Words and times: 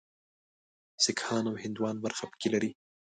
سیکهان 1.03 1.43
او 1.51 1.55
هندوان 1.63 1.95
برخه 2.03 2.25
پکې 2.31 2.47
لري. 2.53 2.71